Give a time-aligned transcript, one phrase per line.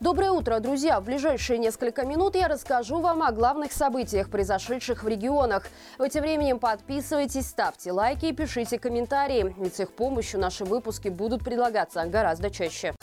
[0.00, 0.98] Доброе утро, друзья!
[0.98, 5.64] В ближайшие несколько минут я расскажу вам о главных событиях, произошедших в регионах.
[5.98, 11.08] В этим временем подписывайтесь, ставьте лайки и пишите комментарии, ведь с их помощью наши выпуски
[11.08, 12.94] будут предлагаться гораздо чаще.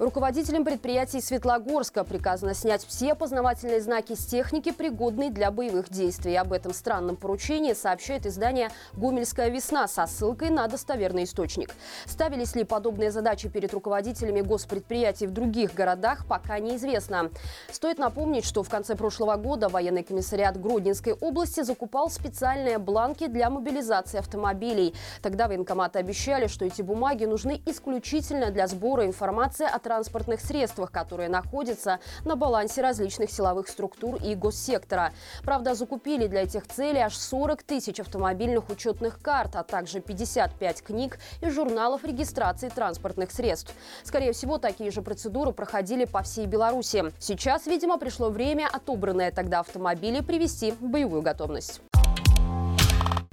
[0.00, 6.36] Руководителям предприятий Светлогорска приказано снять все познавательные знаки с техники, пригодной для боевых действий.
[6.36, 11.74] Об этом странном поручении сообщает издание «Гомельская весна» со ссылкой на достоверный источник.
[12.06, 17.30] Ставились ли подобные задачи перед руководителями госпредприятий в других городах, пока неизвестно.
[17.70, 23.50] Стоит напомнить, что в конце прошлого года военный комиссариат Гродненской области закупал специальные бланки для
[23.50, 24.94] мобилизации автомобилей.
[25.20, 31.28] Тогда военкоматы обещали, что эти бумаги нужны исключительно для сбора информации о транспортных средствах, которые
[31.28, 35.12] находятся на балансе различных силовых структур и госсектора.
[35.42, 41.18] Правда, закупили для этих целей аж 40 тысяч автомобильных учетных карт, а также 55 книг
[41.42, 43.74] и журналов регистрации транспортных средств.
[44.04, 47.12] Скорее всего, такие же процедуры проходили по всей Беларуси.
[47.18, 51.80] Сейчас, видимо, пришло время отобранные тогда автомобили привести в боевую готовность.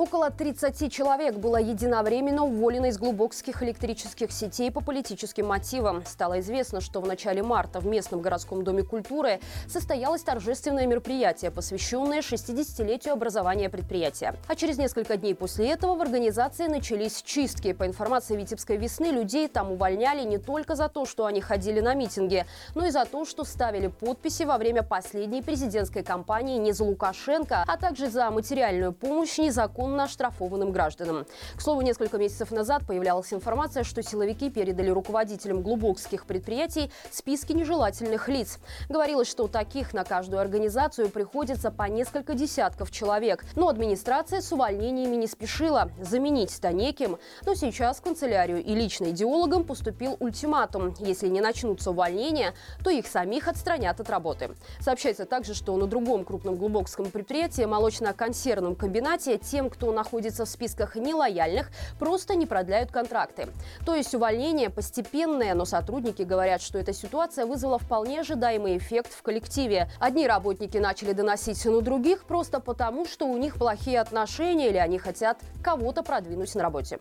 [0.00, 6.02] Около 30 человек было единовременно уволено из глубокских электрических сетей по политическим мотивам.
[6.06, 12.20] Стало известно, что в начале марта в местном городском доме культуры состоялось торжественное мероприятие, посвященное
[12.20, 14.36] 60-летию образования предприятия.
[14.48, 17.74] А через несколько дней после этого в организации начались чистки.
[17.74, 21.92] По информации Витебской весны, людей там увольняли не только за то, что они ходили на
[21.92, 26.84] митинги, но и за то, что ставили подписи во время последней президентской кампании не за
[26.84, 31.26] Лукашенко, а также за материальную помощь незаконно незаконно оштрафованным гражданам.
[31.56, 38.28] К слову, несколько месяцев назад появлялась информация, что силовики передали руководителям глубокских предприятий списки нежелательных
[38.28, 38.58] лиц.
[38.88, 43.44] Говорилось, что таких на каждую организацию приходится по несколько десятков человек.
[43.56, 45.90] Но администрация с увольнениями не спешила.
[46.00, 47.18] Заменить-то неким.
[47.44, 50.94] Но сейчас канцелярию и лично идеологам поступил ультиматум.
[50.98, 52.54] Если не начнутся увольнения,
[52.84, 54.50] то их самих отстранят от работы.
[54.80, 60.48] Сообщается также, что на другом крупном глубокском предприятии, молочно-консервном комбинате, тем, кто кто находится в
[60.50, 63.48] списках нелояльных, просто не продляют контракты.
[63.86, 69.22] То есть увольнение постепенное, но сотрудники говорят, что эта ситуация вызвала вполне ожидаемый эффект в
[69.22, 69.90] коллективе.
[69.98, 74.98] Одни работники начали доносить на других просто потому, что у них плохие отношения или они
[74.98, 76.98] хотят кого-то продвинуть на работе.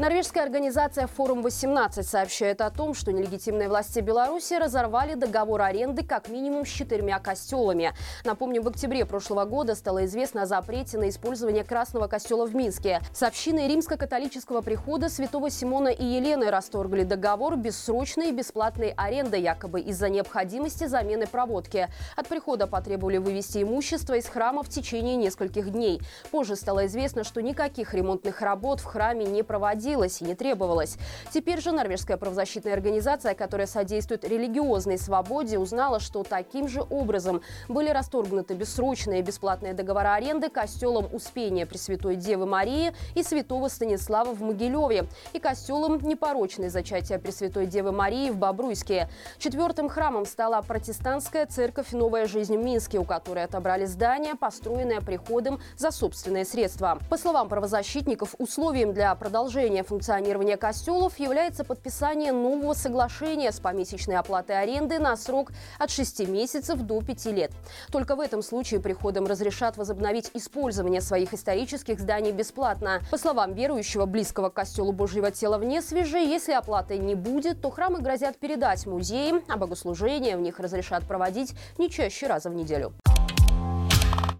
[0.00, 6.66] Норвежская организация «Форум-18» сообщает о том, что нелегитимные власти Беларуси разорвали договор аренды как минимум
[6.66, 7.92] с четырьмя костелами.
[8.24, 13.02] Напомним, в октябре прошлого года стало известно о запрете на использование Красного костела в Минске.
[13.12, 19.80] С общиной римско-католического прихода святого Симона и Елены расторгли договор бессрочной и бесплатной аренды, якобы
[19.80, 21.86] из-за необходимости замены проводки.
[22.16, 26.00] От прихода потребовали вывести имущество из храма в течение нескольких дней.
[26.32, 30.96] Позже стало известно, что никаких ремонтных работ в храме не проводили проводилось и не требовалось.
[31.30, 37.90] Теперь же норвежская правозащитная организация, которая содействует религиозной свободе, узнала, что таким же образом были
[37.90, 45.06] расторгнуты бессрочные бесплатные договора аренды костелом Успения Пресвятой Девы Марии и Святого Станислава в Могилеве
[45.32, 49.08] и костелом Непорочной Зачатия Пресвятой Девы Марии в Бобруйске.
[49.38, 55.60] Четвертым храмом стала протестантская церковь «Новая жизнь» в Минске, у которой отобрали здание, построенное приходом
[55.76, 56.98] за собственные средства.
[57.10, 64.16] По словам правозащитников, условием для продолжения продолжения функционирования костелов является подписание нового соглашения с помесячной
[64.16, 67.50] оплатой аренды на срок от 6 месяцев до 5 лет.
[67.90, 73.00] Только в этом случае приходам разрешат возобновить использование своих исторических зданий бесплатно.
[73.10, 77.70] По словам верующего, близкого к костелу Божьего тела в Несвеже, если оплаты не будет, то
[77.70, 82.92] храмы грозят передать музеям, а богослужения в них разрешат проводить не чаще раза в неделю.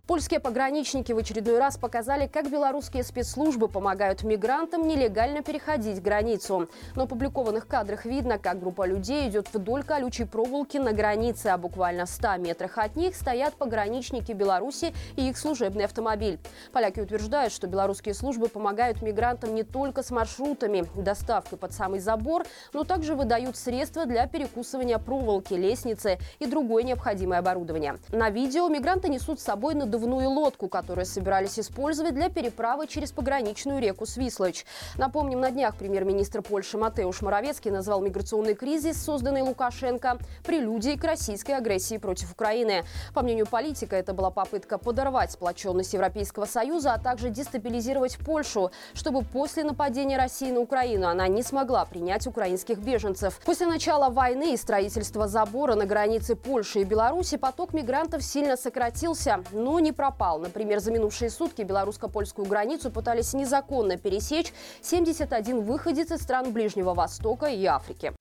[0.07, 6.69] Польские пограничники в очередной раз показали, как белорусские спецслужбы помогают мигрантам нелегально переходить границу.
[6.95, 12.05] На опубликованных кадрах видно, как группа людей идет вдоль колючей проволоки на границе, а буквально
[12.05, 16.39] в 100 метрах от них стоят пограничники Беларуси и их служебный автомобиль.
[16.71, 22.45] Поляки утверждают, что белорусские службы помогают мигрантам не только с маршрутами, доставкой под самый забор,
[22.75, 27.97] но также выдают средства для перекусывания проволоки, лестницы и другое необходимое оборудование.
[28.11, 33.13] На видео мигранты несут с собой на надувную лодку, которую собирались использовать для переправы через
[33.13, 34.65] пограничную реку Свислочь.
[34.97, 41.53] Напомним, на днях премьер-министр Польши Матеуш Моровецкий назвал миграционный кризис, созданный Лукашенко, прелюдией к российской
[41.53, 42.85] агрессии против Украины.
[43.15, 49.23] По мнению политика, это была попытка подорвать сплоченность Европейского Союза, а также дестабилизировать Польшу, чтобы
[49.23, 53.41] после нападения России на Украину она не смогла принять украинских беженцев.
[53.45, 59.45] После начала войны и строительства забора на границе Польши и Беларуси поток мигрантов сильно сократился,
[59.53, 60.41] но не пропал.
[60.41, 64.53] Например, за минувшие сутки белорусско-польскую границу пытались незаконно пересечь
[64.83, 68.13] 71 выходец из стран Ближнего Востока и Африки.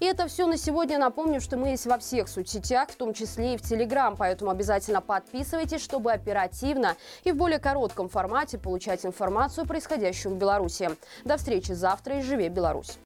[0.00, 0.98] И это все на сегодня.
[0.98, 5.00] Напомню, что мы есть во всех соцсетях, в том числе и в Телеграм, поэтому обязательно
[5.00, 10.90] подписывайтесь, чтобы оперативно и в более коротком формате получать информацию о происходящем в Беларуси.
[11.24, 12.98] До встречи завтра и живи Беларусь!